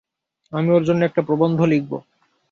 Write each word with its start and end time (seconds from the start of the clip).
আমি 0.53 0.69
ওর 0.71 0.83
জন্য 0.83 1.01
একটা 1.05 1.21
প্রবন্ধ 1.21 1.59
লিখব। 1.63 1.91